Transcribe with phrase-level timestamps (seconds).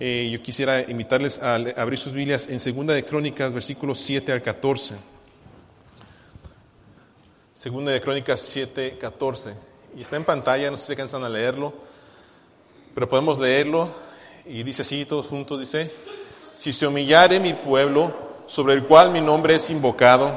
[0.00, 4.42] eh, yo quisiera invitarles a abrir sus Biblias en Segunda de Crónicas, versículos 7 al
[4.42, 4.94] 14.
[7.52, 9.54] Segunda de Crónicas 7, 14.
[9.96, 11.74] Y está en pantalla, no sé si se cansan a leerlo,
[12.94, 13.88] pero podemos leerlo.
[14.46, 15.90] Y dice así, todos juntos, dice,
[16.52, 20.32] si se humillare mi pueblo, sobre el cual mi nombre es invocado,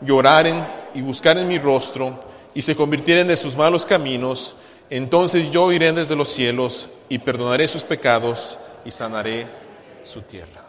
[0.00, 2.18] lloraren y buscaren mi rostro,
[2.52, 4.56] y se convirtieren de sus malos caminos,
[4.90, 9.46] entonces yo iré desde los cielos y perdonaré sus pecados y sanaré
[10.04, 10.64] su tierra.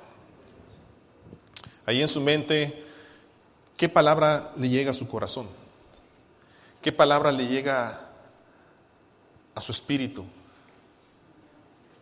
[1.85, 2.83] Ahí en su mente,
[3.77, 5.47] ¿qué palabra le llega a su corazón?
[6.81, 8.09] ¿Qué palabra le llega
[9.53, 10.25] a su espíritu?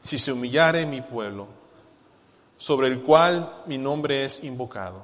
[0.02, 1.48] Si se humillare mi pueblo,
[2.57, 5.04] sobre el cual mi nombre es invocado,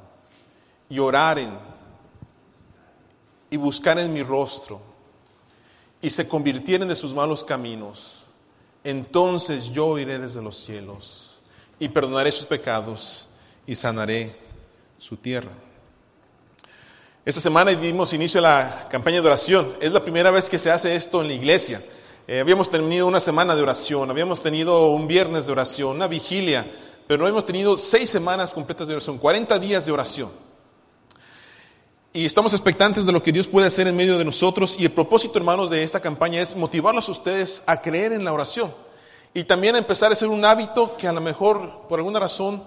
[0.89, 1.52] y oraren
[3.50, 4.80] y buscaren mi rostro,
[6.02, 8.19] y se convirtieren de sus malos caminos,
[8.83, 11.39] entonces yo iré desde los cielos
[11.79, 13.27] y perdonaré sus pecados
[13.66, 14.36] y sanaré
[14.97, 15.52] su tierra.
[17.25, 19.73] Esta semana dimos inicio a la campaña de oración.
[19.81, 21.81] Es la primera vez que se hace esto en la iglesia.
[22.27, 26.66] Eh, habíamos tenido una semana de oración, habíamos tenido un viernes de oración, una vigilia,
[27.08, 30.30] pero no hemos tenido seis semanas completas de oración, 40 días de oración.
[32.11, 34.77] Y estamos expectantes de lo que Dios puede hacer en medio de nosotros.
[34.79, 38.33] Y el propósito, hermanos, de esta campaña es motivarlos a ustedes a creer en la
[38.33, 38.73] oración.
[39.31, 42.63] Y también empezar a ser un hábito que a lo mejor, por alguna razón,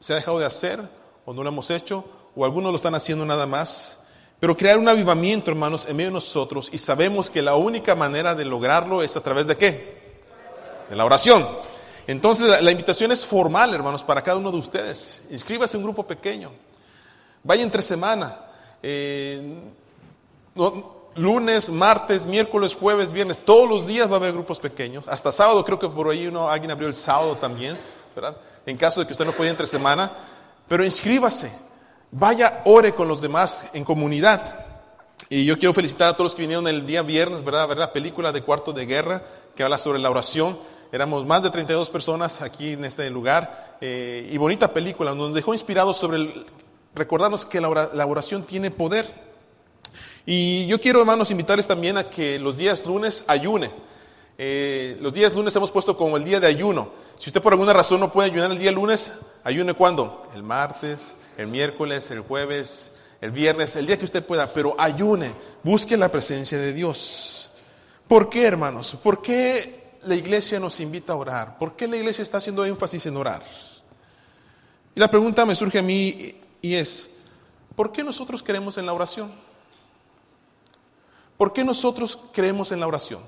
[0.00, 0.80] se ha dejado de hacer,
[1.24, 4.08] o no lo hemos hecho, o algunos lo están haciendo nada más.
[4.40, 6.68] Pero crear un avivamiento, hermanos, en medio de nosotros.
[6.72, 10.18] Y sabemos que la única manera de lograrlo es a través de qué?
[10.90, 11.46] De la oración.
[12.08, 15.26] Entonces, la invitación es formal, hermanos, para cada uno de ustedes.
[15.30, 16.50] Inscríbase en un grupo pequeño.
[17.44, 18.36] Vaya entre semana
[18.86, 19.40] eh,
[21.16, 25.04] lunes, martes, miércoles, jueves, viernes, todos los días va a haber grupos pequeños.
[25.08, 27.78] Hasta sábado, creo que por ahí uno, alguien abrió el sábado también,
[28.14, 28.36] ¿verdad?
[28.66, 30.10] En caso de que usted no pueda entre semana.
[30.68, 31.50] Pero inscríbase,
[32.10, 34.66] vaya, ore con los demás en comunidad.
[35.30, 37.62] Y yo quiero felicitar a todos los que vinieron el día viernes, ¿verdad?
[37.62, 39.22] A ver la película de Cuarto de Guerra
[39.56, 40.58] que habla sobre la oración.
[40.92, 43.78] Éramos más de 32 personas aquí en este lugar.
[43.80, 46.46] Eh, y bonita película, nos dejó inspirados sobre el,
[46.94, 49.06] recordarnos que la oración tiene poder.
[50.26, 53.70] Y yo quiero, hermanos, invitarles también a que los días lunes ayune.
[54.38, 56.88] Eh, los días lunes hemos puesto como el día de ayuno.
[57.18, 59.12] Si usted por alguna razón no puede ayunar el día lunes,
[59.44, 60.26] ayune cuándo?
[60.34, 65.32] El martes, el miércoles, el jueves, el viernes, el día que usted pueda, pero ayune,
[65.62, 67.50] busque la presencia de Dios.
[68.08, 68.96] ¿Por qué, hermanos?
[69.02, 71.58] ¿Por qué la iglesia nos invita a orar?
[71.58, 73.42] ¿Por qué la iglesia está haciendo énfasis en orar?
[74.94, 77.16] Y la pregunta me surge a mí, y es,
[77.76, 79.30] ¿por qué nosotros creemos en la oración?
[81.36, 83.20] ¿Por qué nosotros creemos en la oración?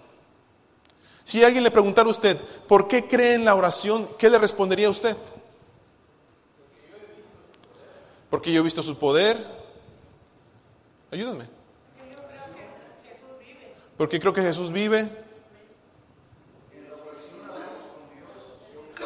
[1.23, 4.09] Si alguien le preguntara a usted, ¿por qué cree en la oración?
[4.19, 5.15] ¿Qué le respondería a usted?
[8.31, 9.37] Porque yo he visto su poder.
[11.11, 11.47] Ayúdame.
[13.99, 15.01] Porque creo que Jesús vive.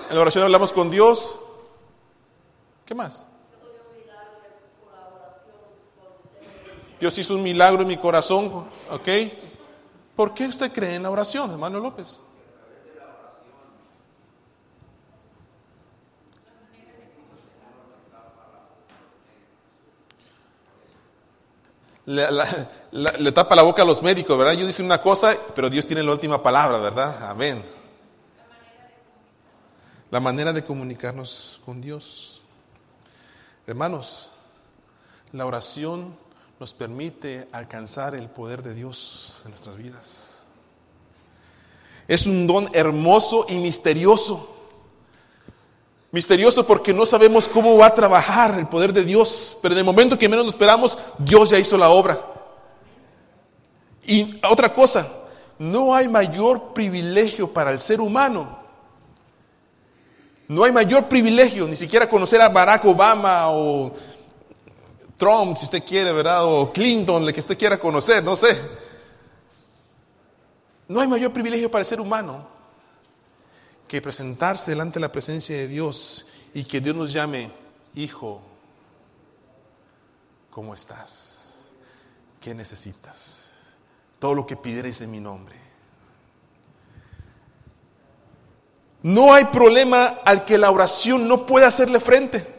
[0.09, 1.35] En la oración hablamos con Dios.
[2.87, 3.30] ¿Qué más?
[7.01, 9.09] Dios hizo un milagro en mi corazón, ¿ok?
[10.15, 12.21] ¿Por qué usted cree en la oración, hermano López?
[22.05, 24.55] Le, tapa la boca a los médicos, ¿verdad?
[24.55, 27.31] Yo dicen una cosa, pero Dios tiene la última palabra, ¿verdad?
[27.31, 27.65] Amén.
[30.11, 32.43] La manera de comunicarnos con Dios.
[33.67, 34.31] Hermanos,
[35.33, 36.15] la oración
[36.61, 40.45] nos permite alcanzar el poder de Dios en nuestras vidas.
[42.07, 44.57] Es un don hermoso y misterioso.
[46.13, 49.85] Misterioso porque no sabemos cómo va a trabajar el poder de Dios, pero en el
[49.85, 52.21] momento que menos lo esperamos, Dios ya hizo la obra.
[54.05, 55.11] Y otra cosa,
[55.59, 58.61] no hay mayor privilegio para el ser humano.
[60.49, 63.93] No hay mayor privilegio, ni siquiera conocer a Barack Obama o
[65.21, 66.47] Trump, si usted quiere, ¿verdad?
[66.47, 68.59] O Clinton, el que usted quiera conocer, no sé.
[70.89, 72.49] No hay mayor privilegio para el ser humano
[73.87, 77.51] que presentarse delante de la presencia de Dios y que Dios nos llame,
[77.95, 78.41] hijo,
[80.51, 81.67] ¿cómo estás?
[82.41, 83.51] ¿Qué necesitas?
[84.19, 85.55] Todo lo que pidierais en mi nombre.
[89.03, 92.50] No hay problema al que la oración no pueda hacerle frente.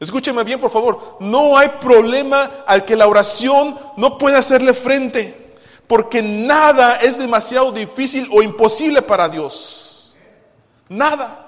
[0.00, 1.16] Escúcheme bien, por favor.
[1.20, 5.56] No hay problema al que la oración no puede hacerle frente,
[5.86, 10.14] porque nada es demasiado difícil o imposible para Dios.
[10.88, 11.44] Nada.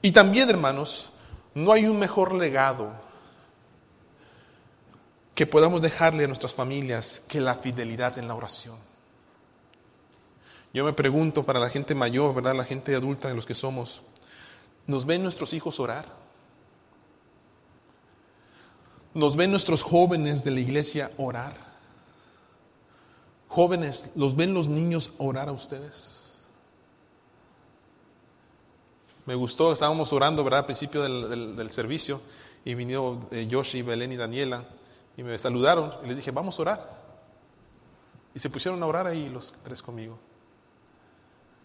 [0.00, 1.10] Y también, hermanos,
[1.54, 2.92] no hay un mejor legado
[5.34, 8.76] que podamos dejarle a nuestras familias que la fidelidad en la oración.
[10.74, 12.54] Yo me pregunto para la gente mayor, ¿verdad?
[12.54, 14.02] La gente adulta de los que somos,
[14.86, 16.06] ¿nos ven nuestros hijos orar?
[19.14, 21.56] ¿Nos ven nuestros jóvenes de la iglesia orar?
[23.48, 26.38] Jóvenes, ¿los ven los niños orar a ustedes?
[29.26, 30.60] Me gustó, estábamos orando, ¿verdad?
[30.60, 32.20] Al principio del, servicio
[32.64, 34.64] y vinieron eh, Yoshi, Belén y Daniela
[35.16, 37.02] y me saludaron y les dije, vamos a orar.
[38.34, 40.18] Y se pusieron a orar ahí los tres conmigo.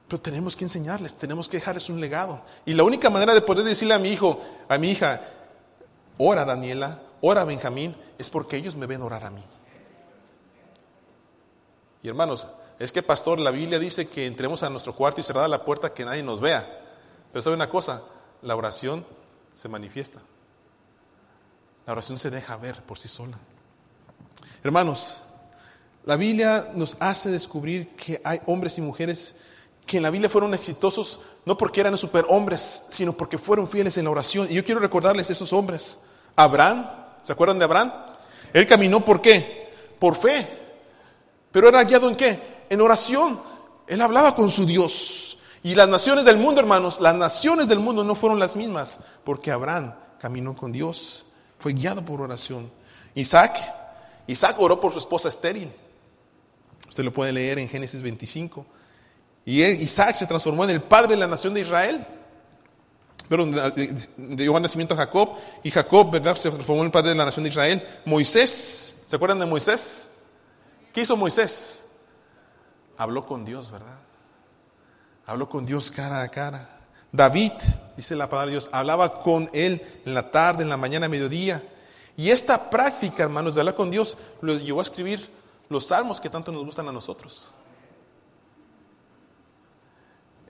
[0.08, 2.42] Pero tenemos que enseñarles, tenemos que dejarles un legado.
[2.66, 5.22] Y la única manera de poder decirle a mi hijo, a mi hija,
[6.18, 9.44] ora Daniela, ora Benjamín, es porque ellos me ven orar a mí.
[12.04, 12.48] Y hermanos,
[12.80, 15.94] es que pastor, la Biblia dice que entremos a nuestro cuarto y cerrada la puerta
[15.94, 16.66] que nadie nos vea.
[17.32, 18.02] Pero sabe una cosa,
[18.42, 19.06] la oración
[19.54, 20.22] se manifiesta.
[21.86, 23.38] La oración se deja ver por sí sola.
[24.64, 25.22] Hermanos,
[26.06, 29.42] la Biblia nos hace descubrir que hay hombres y mujeres
[29.88, 34.04] que en la Biblia fueron exitosos no porque eran superhombres, sino porque fueron fieles en
[34.04, 34.48] la oración.
[34.50, 36.04] Y yo quiero recordarles a esos hombres.
[36.36, 36.86] Abraham,
[37.24, 37.94] ¿se acuerdan de Abraham?
[38.54, 39.72] Él caminó por qué?
[39.98, 40.46] Por fe.
[41.52, 42.38] Pero era guiado en qué?
[42.70, 43.40] En oración.
[43.88, 45.38] Él hablaba con su Dios.
[45.64, 49.52] Y las naciones del mundo, hermanos, las naciones del mundo no fueron las mismas, porque
[49.52, 51.28] Abraham caminó con Dios.
[51.60, 52.70] Fue guiado por oración.
[53.16, 53.58] Isaac,
[54.28, 55.72] Isaac oró por su esposa estéril.
[56.90, 58.66] Usted lo puede leer en Génesis 25.
[59.48, 62.06] Y Isaac se transformó en el padre de la nación de Israel.
[63.30, 63.46] Pero
[64.18, 66.36] dio nacimiento a Jacob y Jacob, ¿verdad?
[66.36, 67.82] Se transformó en el padre de la nación de Israel.
[68.04, 70.10] Moisés, ¿se acuerdan de Moisés?
[70.94, 71.86] ¿Qué hizo Moisés?
[72.98, 73.98] Habló con Dios, ¿verdad?
[75.26, 76.70] Habló con Dios cara a cara.
[77.14, 77.54] David,
[77.96, 81.64] dice la palabra de Dios, hablaba con él en la tarde, en la mañana, mediodía.
[82.18, 85.26] Y esta práctica, hermanos, de hablar con Dios, lo llevó a escribir
[85.70, 87.54] los salmos que tanto nos gustan a nosotros.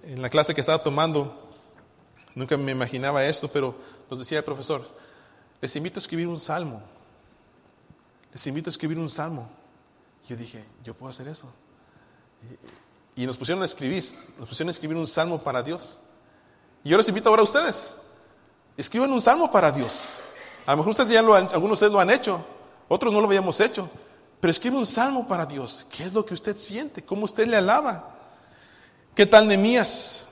[0.07, 1.35] En la clase que estaba tomando,
[2.33, 3.75] nunca me imaginaba esto, pero
[4.09, 4.87] nos decía el profesor,
[5.59, 6.81] les invito a escribir un salmo.
[8.31, 9.49] Les invito a escribir un salmo.
[10.29, 11.51] Yo dije, yo puedo hacer eso.
[13.17, 14.09] Y nos pusieron a escribir,
[14.39, 15.99] nos pusieron a escribir un salmo para Dios.
[16.85, 17.93] Y yo les invito ahora a ustedes.
[18.77, 20.19] Escriban un salmo para Dios.
[20.65, 22.39] A lo mejor ustedes ya lo algunos de ustedes lo han hecho,
[22.87, 23.89] otros no lo habíamos hecho.
[24.39, 25.85] Pero escribe un salmo para Dios.
[25.91, 27.03] ¿Qué es lo que usted siente?
[27.03, 28.16] ¿Cómo usted le alaba?
[29.17, 30.27] ¿Qué tal Nemías?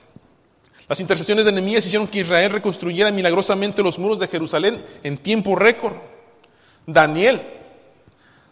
[0.88, 5.56] Las intercesiones de Nemías hicieron que Israel reconstruyera milagrosamente los muros de Jerusalén en tiempo
[5.56, 5.96] récord.
[6.86, 7.42] Daniel.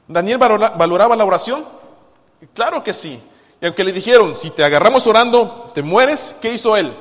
[0.09, 1.65] ¿Daniel valoraba la oración?
[2.53, 3.23] Claro que sí.
[3.61, 6.93] Y aunque le dijeron, si te agarramos orando, te mueres, ¿qué hizo él?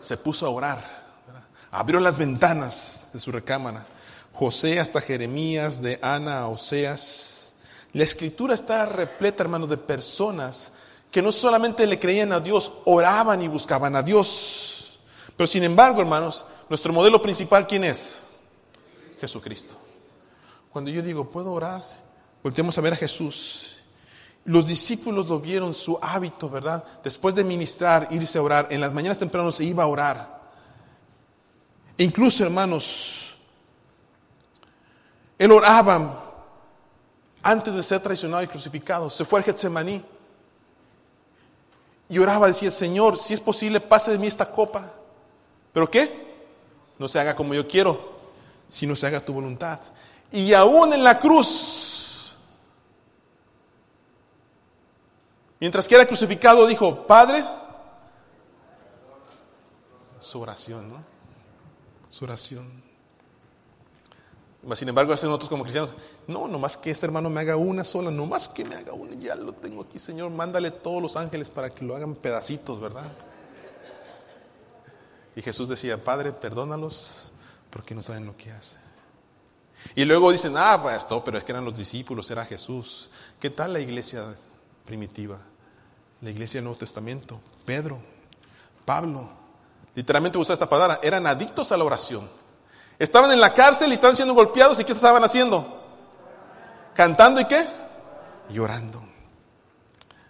[0.00, 1.02] se puso a orar.
[1.70, 3.86] Abrió las ventanas de su recámara.
[4.32, 7.54] José hasta Jeremías, de Ana a Oseas.
[7.92, 10.72] La escritura está repleta, hermanos, de personas
[11.12, 14.98] que no solamente le creían a Dios, oraban y buscaban a Dios.
[15.36, 18.38] Pero sin embargo, hermanos, nuestro modelo principal, ¿quién es?
[19.20, 19.74] Jesucristo.
[20.72, 21.84] Cuando yo digo, puedo orar,
[22.42, 23.72] volteemos a ver a Jesús
[24.44, 26.82] los discípulos lo vieron su hábito, ¿verdad?
[27.04, 28.66] Después de ministrar, irse a orar.
[28.70, 30.42] En las mañanas temprano se iba a orar.
[31.98, 33.36] incluso, hermanos,
[35.38, 36.24] él oraba
[37.42, 39.08] antes de ser traicionado y crucificado.
[39.10, 40.02] Se fue al Getsemaní.
[42.12, 44.84] Y oraba, decía, Señor, si es posible, pase de mí esta copa.
[45.72, 46.12] ¿Pero qué?
[46.98, 47.98] No se haga como yo quiero,
[48.68, 49.80] sino se haga tu voluntad.
[50.30, 52.34] Y aún en la cruz,
[55.58, 57.42] Mientras que era crucificado, dijo, Padre,
[60.18, 61.02] su oración, ¿no?
[62.10, 62.91] Su oración.
[64.74, 65.92] Sin embargo, hacen otros como cristianos,
[66.28, 69.34] no, nomás que este hermano me haga una sola, nomás que me haga una, ya
[69.34, 73.10] lo tengo aquí, Señor, mándale todos los ángeles para que lo hagan pedacitos, ¿verdad?
[75.34, 77.30] Y Jesús decía, Padre, perdónalos
[77.70, 78.80] porque no saben lo que hacen.
[79.96, 83.10] Y luego dicen, ah, pues, pero es que eran los discípulos, era Jesús.
[83.40, 84.24] ¿Qué tal la iglesia
[84.84, 85.38] primitiva?
[86.22, 88.00] la iglesia del Nuevo Testamento, Pedro,
[88.84, 89.28] Pablo,
[89.94, 92.28] literalmente usa esta palabra, eran adictos a la oración.
[92.98, 95.66] Estaban en la cárcel y estaban siendo golpeados y ¿qué estaban haciendo?
[96.94, 97.66] Cantando y qué?
[98.50, 99.02] Llorando.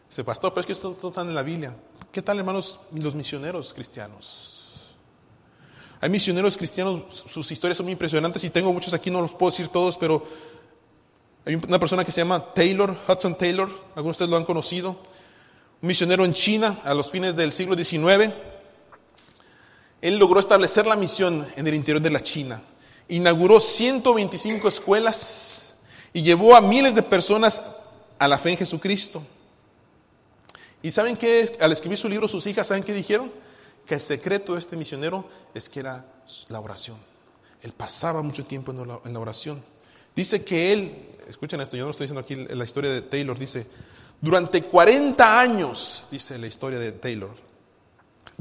[0.08, 1.74] Dice, pastor, pero es que esto está en la Biblia.
[2.10, 4.94] ¿Qué tal, hermanos, los misioneros cristianos?
[6.00, 9.50] Hay misioneros cristianos, sus historias son muy impresionantes y tengo muchos aquí, no los puedo
[9.50, 10.26] decir todos, pero
[11.44, 14.96] hay una persona que se llama Taylor, Hudson Taylor, algunos de ustedes lo han conocido
[15.82, 18.32] un misionero en China a los fines del siglo XIX.
[20.02, 22.60] Él logró establecer la misión en el interior de la China.
[23.08, 27.76] Inauguró 125 escuelas y llevó a miles de personas
[28.18, 29.22] a la fe en Jesucristo.
[30.82, 31.56] ¿Y saben qué?
[31.60, 33.30] Al escribir su libro, sus hijas, ¿saben qué dijeron?
[33.86, 36.04] Que el secreto de este misionero es que era
[36.48, 36.96] la oración.
[37.62, 39.62] Él pasaba mucho tiempo en la oración.
[40.16, 40.92] Dice que él,
[41.28, 43.66] escuchen esto, yo no estoy diciendo aquí la historia de Taylor, dice,
[44.20, 47.30] durante 40 años, dice la historia de Taylor,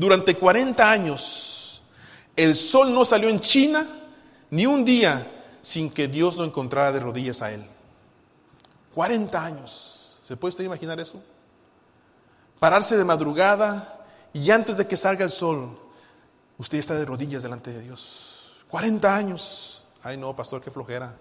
[0.02, 1.84] durante 40 años,
[2.36, 3.88] el sol no salió en China
[4.50, 5.28] ni un día
[5.62, 7.64] sin que Dios lo encontrara de rodillas a él.
[8.96, 10.20] 40 años.
[10.24, 11.22] ¿Se puede usted imaginar eso?
[12.60, 14.04] Pararse de madrugada
[14.34, 15.78] y antes de que salga el sol,
[16.58, 18.56] usted está de rodillas delante de Dios.
[18.70, 19.86] 40 años.
[20.02, 21.16] Ay, no, pastor, qué flojera.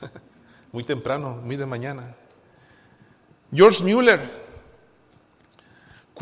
[0.72, 2.16] muy temprano, muy de mañana.
[3.52, 4.20] George Mueller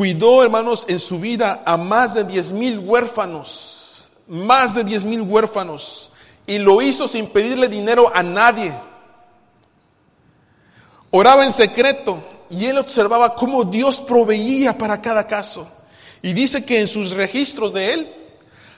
[0.00, 5.20] cuidó, hermanos, en su vida a más de 10 mil huérfanos, más de 10 mil
[5.20, 6.12] huérfanos,
[6.46, 8.72] y lo hizo sin pedirle dinero a nadie.
[11.10, 15.68] Oraba en secreto y él observaba cómo Dios proveía para cada caso.
[16.22, 18.14] Y dice que en sus registros de él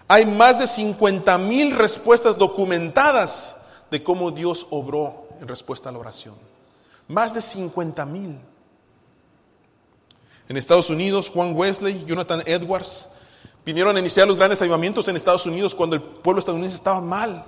[0.08, 3.58] hay más de 50 mil respuestas documentadas
[3.92, 6.34] de cómo Dios obró en respuesta a la oración.
[7.06, 8.40] Más de 50 mil.
[10.48, 13.10] En Estados Unidos, Juan Wesley, Jonathan Edwards,
[13.64, 17.44] vinieron a iniciar los grandes avivamientos en Estados Unidos cuando el pueblo estadounidense estaba mal.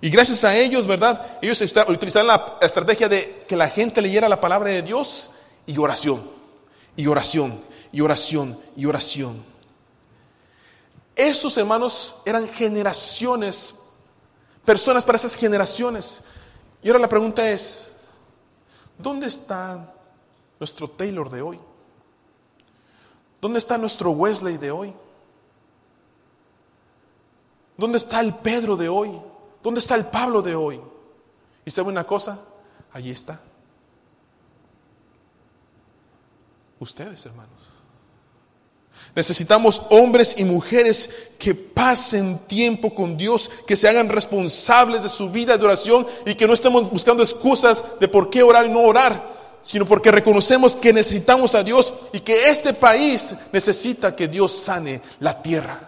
[0.00, 1.38] Y gracias a ellos, ¿verdad?
[1.40, 5.30] Ellos utilizaron la estrategia de que la gente leyera la palabra de Dios
[5.66, 6.20] y oración,
[6.96, 7.58] y oración,
[7.92, 9.42] y oración, y oración.
[11.16, 13.76] Esos hermanos eran generaciones
[14.64, 16.24] personas para esas generaciones.
[16.82, 17.92] Y ahora la pregunta es,
[18.98, 19.93] ¿dónde está
[20.64, 21.60] nuestro Taylor de hoy?
[23.38, 24.94] ¿Dónde está nuestro Wesley de hoy?
[27.76, 29.10] ¿Dónde está el Pedro de hoy?
[29.62, 30.80] ¿Dónde está el Pablo de hoy?
[31.66, 32.40] ¿Y sabe una cosa?
[32.92, 33.42] Allí está.
[36.80, 37.60] Ustedes, hermanos.
[39.14, 45.28] Necesitamos hombres y mujeres que pasen tiempo con Dios, que se hagan responsables de su
[45.28, 48.80] vida de oración y que no estemos buscando excusas de por qué orar y no
[48.80, 49.33] orar,
[49.64, 55.00] sino porque reconocemos que necesitamos a Dios y que este país necesita que Dios sane
[55.20, 55.80] la tierra.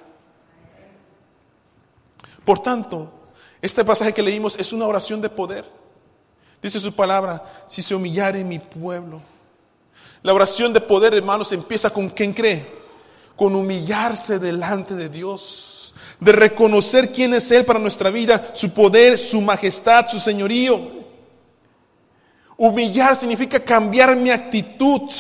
[2.45, 3.13] Por tanto,
[3.61, 5.65] este pasaje que leímos es una oración de poder.
[6.63, 9.21] Dice su palabra, si se humillare mi pueblo.
[10.23, 12.87] La oración de poder, hermanos, empieza con quien cree
[13.37, 19.19] con humillarse delante de Dios, de reconocer quién es Él para nuestra vida, su poder,
[19.19, 20.96] su majestad, su señorío.
[22.59, 25.11] Humillar significa cambiar mi actitud,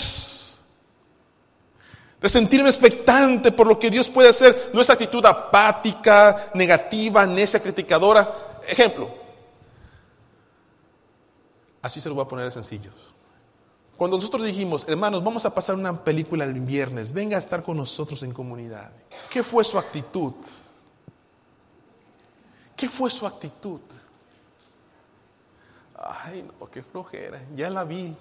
[2.20, 7.60] de sentirme expectante por lo que Dios puede hacer, no es actitud apática, negativa, necia,
[7.60, 8.60] criticadora.
[8.66, 9.08] Ejemplo,
[11.82, 12.90] así se lo voy a poner de sencillo.
[13.96, 17.76] Cuando nosotros dijimos, hermanos, vamos a pasar una película el viernes, venga a estar con
[17.76, 18.92] nosotros en comunidad.
[19.30, 20.34] ¿Qué fue su actitud?
[22.76, 23.80] ¿Qué fue su actitud?
[26.08, 27.40] Ay, no, qué flojera.
[27.54, 28.16] Ya la vi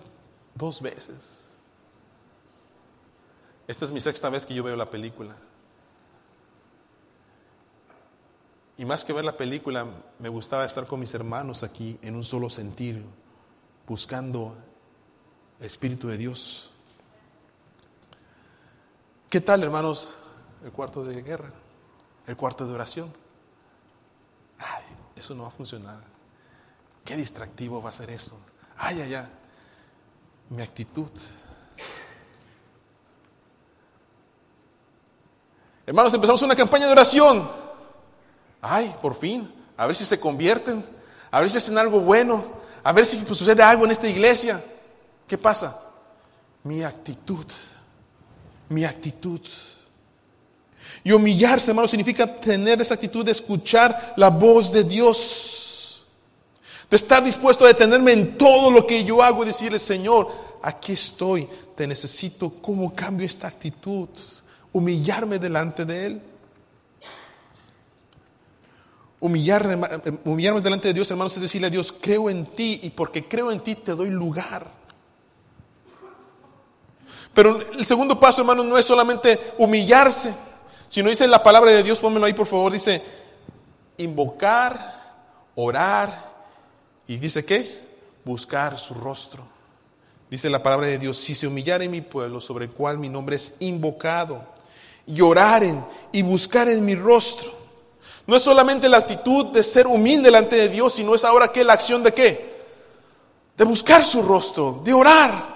[0.54, 1.46] dos veces.
[3.68, 5.36] Esta es mi sexta vez que yo veo la película.
[8.78, 9.86] Y más que ver la película,
[10.20, 13.04] me gustaba estar con mis hermanos aquí en un solo sentir,
[13.88, 14.56] buscando
[15.60, 16.72] Espíritu de Dios.
[19.30, 20.16] ¿Qué tal, hermanos,
[20.64, 21.52] el cuarto de guerra?
[22.28, 23.12] El cuarto de oración.
[24.60, 24.84] Ay,
[25.16, 26.15] eso no va a funcionar.
[27.06, 28.38] Qué distractivo va a ser eso.
[28.78, 29.28] Ay, ay, ay.
[30.50, 31.10] Mi actitud.
[35.86, 37.48] Hermanos, empezamos una campaña de oración.
[38.60, 39.54] Ay, por fin.
[39.78, 40.84] A ver si se convierten.
[41.30, 42.44] A ver si hacen algo bueno.
[42.84, 44.64] A ver si sucede algo en esta iglesia.
[45.28, 45.80] ¿Qué pasa?
[46.64, 47.46] Mi actitud,
[48.70, 49.42] mi actitud.
[51.04, 55.65] Y humillarse, hermano, significa tener esa actitud de escuchar la voz de Dios.
[56.90, 60.30] De estar dispuesto a detenerme en todo lo que yo hago y decirle, Señor,
[60.62, 64.10] aquí estoy, te necesito, ¿cómo cambio esta actitud?
[64.72, 66.22] Humillarme delante de Él.
[69.20, 69.78] Humillarme,
[70.62, 73.62] delante de Dios, hermanos, es decirle a Dios, creo en ti y porque creo en
[73.62, 74.70] ti te doy lugar.
[77.34, 80.34] Pero el segundo paso, hermano, no es solamente humillarse,
[80.88, 83.02] sino dice la palabra de Dios, pónmelo ahí por favor, dice
[83.98, 84.94] invocar,
[85.56, 86.35] orar
[87.08, 87.86] y dice qué?
[88.24, 89.44] Buscar su rostro.
[90.30, 93.36] Dice la palabra de Dios, si se humillare mi pueblo sobre el cual mi nombre
[93.36, 94.56] es invocado
[95.08, 97.52] lloraren y buscaren mi rostro.
[98.28, 101.64] No es solamente la actitud de ser humilde delante de Dios, sino es ahora que
[101.64, 102.56] la acción de qué?
[103.56, 105.56] De buscar su rostro, de orar.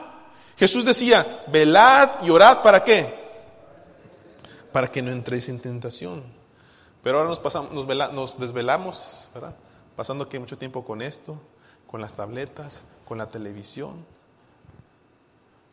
[0.56, 3.18] Jesús decía, velad y orad para qué?
[4.72, 6.24] Para que no entréis en tentación.
[7.02, 9.56] Pero ahora nos, pasamos, nos desvelamos, ¿verdad?
[10.00, 11.38] Pasando que mucho tiempo con esto,
[11.86, 14.06] con las tabletas, con la televisión.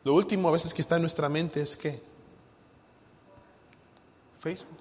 [0.02, 2.02] Lo último a veces que está en nuestra mente es que
[4.40, 4.80] Facebook.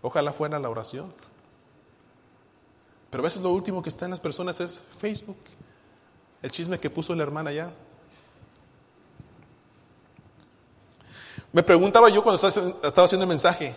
[0.00, 1.12] Ojalá fuera la oración.
[3.10, 5.38] Pero a veces lo último que está en las personas es Facebook.
[6.40, 7.72] El chisme que puso la hermana ya.
[11.52, 13.74] Me preguntaba yo cuando estaba haciendo el mensaje,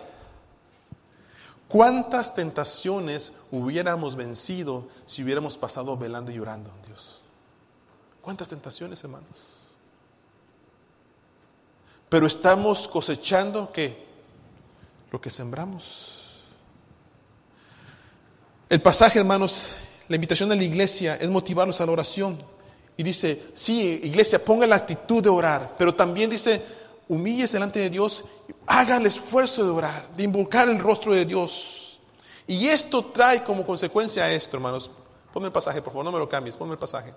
[1.67, 7.21] ¿cuántas tentaciones hubiéramos vencido si hubiéramos pasado velando y llorando, Dios?
[8.21, 9.27] ¿Cuántas tentaciones, hermanos?
[12.09, 14.05] Pero estamos cosechando que
[15.11, 16.43] lo que sembramos.
[18.69, 22.37] El pasaje, hermanos, la invitación de la iglesia es motivarlos a la oración.
[22.97, 26.61] Y dice, sí, iglesia, ponga la actitud de orar, pero también dice,
[27.09, 28.25] humíllese delante de Dios,
[28.65, 31.99] haga el esfuerzo de orar, de invocar el rostro de Dios.
[32.47, 34.89] Y esto trae como consecuencia esto, hermanos.
[35.33, 37.13] Ponme el pasaje, por favor, no me lo cambies, ponme el pasaje.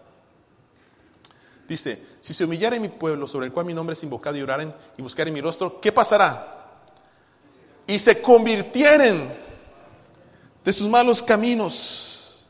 [1.69, 4.43] Dice, si se humillara en mi pueblo sobre el cual mi nombre es invocado y
[4.43, 6.61] oraren y buscaren mi rostro, ¿qué pasará?
[7.91, 9.29] y se convirtieren
[10.65, 12.47] de sus malos caminos.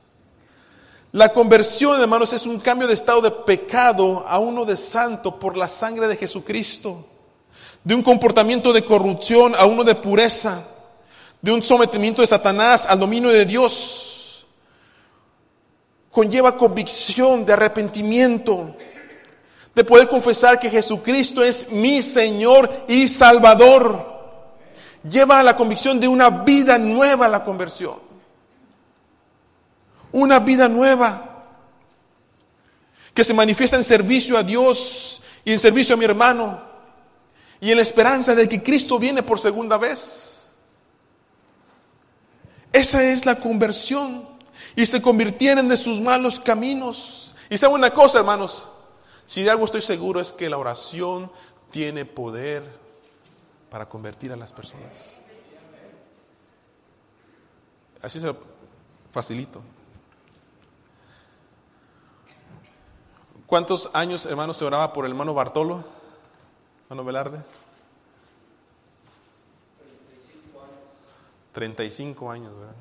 [1.13, 5.57] La conversión, hermanos, es un cambio de estado de pecado a uno de santo por
[5.57, 7.07] la sangre de Jesucristo.
[7.85, 10.63] De un comportamiento de corrupción a uno de pureza.
[11.41, 14.47] De un sometimiento de Satanás al dominio de Dios.
[16.11, 18.77] Conlleva convicción de arrepentimiento.
[19.75, 24.11] De poder confesar que Jesucristo es mi Señor y Salvador
[25.09, 27.95] lleva a la convicción de una vida nueva la conversión.
[30.13, 31.45] Una vida nueva
[33.15, 36.70] que se manifiesta en servicio a Dios y en servicio a mi hermano
[37.61, 40.59] y en la esperanza de que Cristo viene por segunda vez.
[42.73, 44.27] Esa es la conversión
[44.77, 47.35] y se convirtieron de sus malos caminos.
[47.51, 48.69] Y sabe una cosa, hermanos,
[49.27, 51.31] si de algo estoy seguro es que la oración
[51.71, 52.63] tiene poder
[53.71, 55.15] para convertir a las personas.
[58.01, 58.37] Así se lo
[59.11, 59.61] facilito.
[63.47, 65.85] ¿Cuántos años, hermanos, se oraba por el hermano Bartolo?
[66.91, 67.41] Hermano Velarde.
[71.53, 72.75] 35 años, ¿verdad?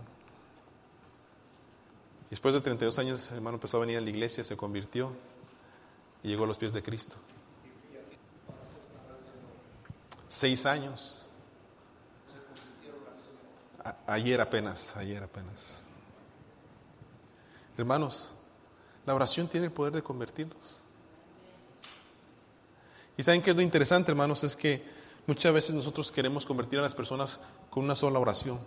[2.32, 5.12] Después de 32 años, hermano empezó a venir a la iglesia, se convirtió
[6.24, 7.18] y llegó a los pies de Cristo.
[10.28, 11.30] Seis años.
[14.08, 15.86] ayer apenas, ayer apenas.
[17.78, 18.34] Hermanos,
[19.06, 20.82] la oración tiene el poder de convertirnos.
[23.20, 24.82] Y saben que es lo interesante, hermanos, es que
[25.28, 27.38] muchas veces nosotros queremos convertir a las personas
[27.70, 28.58] con una sola oración.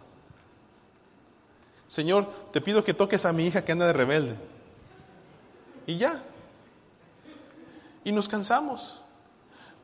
[1.87, 4.37] Señor, te pido que toques a mi hija que anda de rebelde.
[5.87, 6.23] Y ya.
[8.05, 9.01] Y nos cansamos.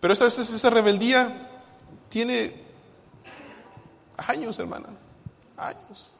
[0.00, 1.48] Pero esa, esa rebeldía
[2.10, 2.52] tiene
[4.18, 4.90] años, hermana,
[5.56, 6.10] años.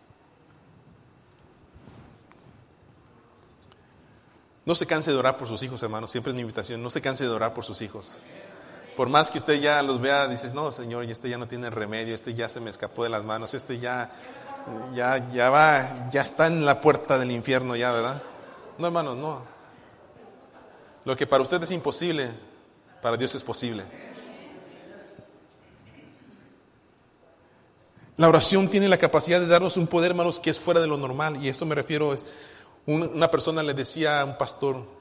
[4.64, 6.11] No se canse de orar por sus hijos, hermanos.
[6.11, 6.82] Siempre es mi invitación.
[6.82, 8.22] No se canse de orar por sus hijos.
[8.98, 12.16] Por más que usted ya los vea, dices, no, Señor, este ya no tiene remedio,
[12.16, 14.11] este ya se me escapó de las manos, este ya,
[14.92, 18.20] ya, ya va, ya está en la puerta del infierno ya, ¿verdad?
[18.76, 19.40] No, hermanos, no.
[21.04, 22.28] Lo que para usted es imposible,
[23.00, 23.84] para Dios es posible.
[28.16, 30.96] La oración tiene la capacidad de darnos un poder, hermanos, que es fuera de lo
[30.96, 31.37] normal.
[31.40, 32.26] Y esto me refiero, es
[32.84, 34.97] una persona le decía a un pastor,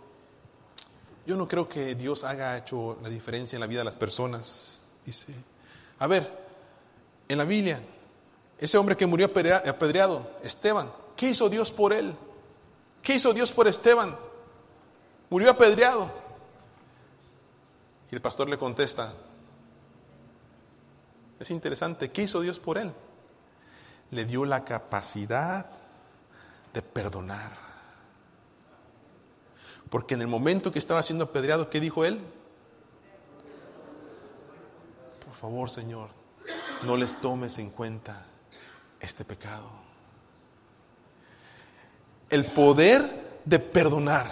[1.28, 4.82] yo no creo que Dios haya hecho la diferencia en la vida de las personas.
[5.06, 5.34] Dice,
[6.00, 6.28] a ver,
[7.28, 7.80] en la Biblia,
[8.58, 12.16] ese hombre que murió apedreado, Esteban, ¿qué hizo Dios por él?
[13.04, 14.18] ¿Qué hizo Dios por Esteban?
[15.30, 16.10] Murió apedreado.
[18.10, 19.14] Y el pastor le contesta,
[21.40, 22.92] es interesante, ¿qué hizo Dios por él?
[24.12, 25.66] le dio la capacidad
[26.74, 27.67] de perdonar.
[29.90, 32.20] Porque en el momento que estaba siendo apedreado, ¿qué dijo él?
[35.26, 36.10] Por favor, Señor,
[36.84, 38.26] no les tomes en cuenta
[39.00, 39.70] este pecado.
[42.30, 44.32] El poder de perdonar.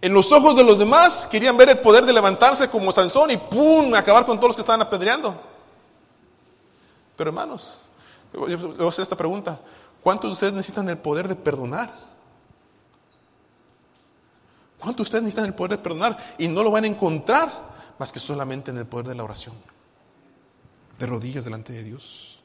[0.00, 3.36] En los ojos de los demás querían ver el poder de levantarse como Sansón y
[3.36, 3.94] ¡pum!
[3.94, 5.34] acabar con todos los que estaban apedreando.
[7.16, 7.78] Pero hermanos,
[8.32, 9.58] le voy a hacer esta pregunta.
[10.02, 11.92] ¿Cuántos de ustedes necesitan el poder de perdonar?
[14.78, 16.16] ¿Cuántos de ustedes necesitan el poder de perdonar?
[16.38, 17.50] Y no lo van a encontrar
[17.98, 19.54] más que solamente en el poder de la oración.
[20.98, 22.40] De rodillas delante de Dios.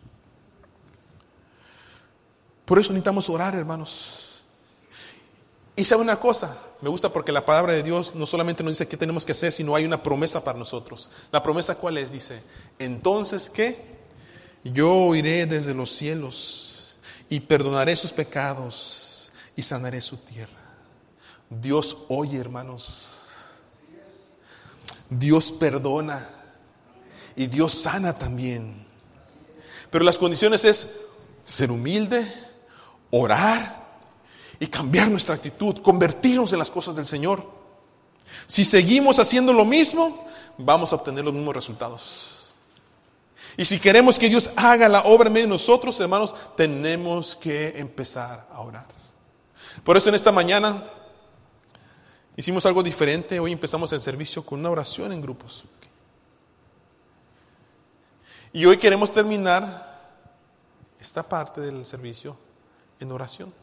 [2.65, 4.23] Por eso necesitamos orar, hermanos.
[5.75, 8.87] Y sabe una cosa, me gusta porque la palabra de Dios no solamente nos dice
[8.87, 11.09] qué tenemos que hacer, sino hay una promesa para nosotros.
[11.31, 12.11] La promesa cuál es?
[12.11, 12.43] Dice,
[12.77, 13.93] entonces ¿qué?
[14.63, 20.62] Yo iré desde los cielos y perdonaré sus pecados y sanaré su tierra.
[21.61, 23.27] Dios oye, hermanos.
[25.09, 26.27] Dios perdona
[27.35, 28.85] y Dios sana también.
[29.89, 31.01] Pero las condiciones es
[31.45, 32.25] ser humilde,
[33.11, 33.83] orar
[34.59, 37.43] y cambiar nuestra actitud, convertirnos en las cosas del Señor.
[38.47, 42.53] Si seguimos haciendo lo mismo, vamos a obtener los mismos resultados.
[43.55, 47.77] Y si queremos que Dios haga la obra en medio de nosotros, hermanos, tenemos que
[47.77, 48.87] empezar a orar.
[49.83, 50.83] Por eso en esta mañana
[52.35, 53.39] hicimos algo diferente.
[53.39, 55.63] Hoy empezamos el servicio con una oración en grupos.
[58.51, 59.91] Y hoy queremos terminar
[60.99, 62.37] esta parte del servicio
[62.99, 63.53] en oración.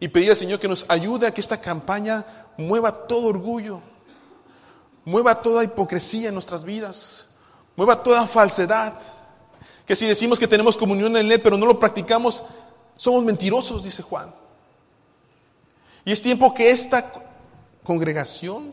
[0.00, 2.24] Y pedir al Señor que nos ayude a que esta campaña
[2.56, 3.80] mueva todo orgullo,
[5.04, 7.28] mueva toda hipocresía en nuestras vidas,
[7.76, 8.98] mueva toda falsedad.
[9.86, 12.42] Que si decimos que tenemos comunión en Él, pero no lo practicamos,
[12.96, 14.34] somos mentirosos, dice Juan.
[16.04, 17.04] Y es tiempo que esta
[17.82, 18.72] congregación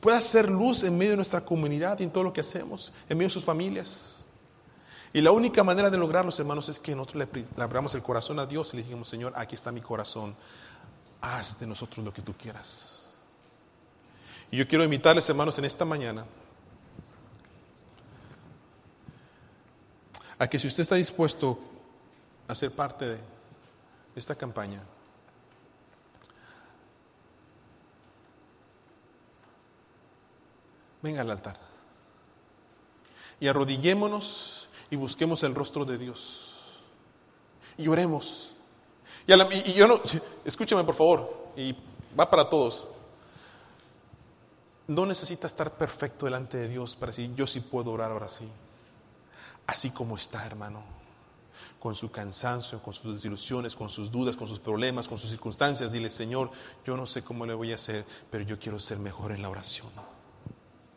[0.00, 3.18] pueda ser luz en medio de nuestra comunidad y en todo lo que hacemos, en
[3.18, 4.24] medio de sus familias.
[5.12, 8.46] Y la única manera de lograrlo, hermanos, es que nosotros le, abramos el corazón a
[8.46, 10.34] Dios y le digamos, Señor, aquí está mi corazón,
[11.20, 13.14] haz de nosotros lo que tú quieras.
[14.50, 16.24] Y yo quiero invitarles, hermanos, en esta mañana
[20.38, 21.58] a que si usted está dispuesto
[22.48, 23.18] a ser parte de
[24.16, 24.82] esta campaña,
[31.02, 31.58] venga al altar
[33.40, 36.80] y arrodillémonos y busquemos el rostro de Dios
[37.78, 38.52] y oremos.
[39.26, 40.00] Y, yo no,
[40.44, 41.74] escúchame por favor, y
[42.18, 42.88] va para todos.
[44.88, 48.48] No necesita estar perfecto delante de Dios para decir, yo sí puedo orar ahora sí
[49.70, 50.82] así como está, hermano,
[51.78, 55.92] con su cansancio, con sus desilusiones, con sus dudas, con sus problemas, con sus circunstancias.
[55.92, 56.50] Dile, Señor,
[56.84, 59.48] yo no sé cómo le voy a hacer, pero yo quiero ser mejor en la
[59.48, 59.88] oración.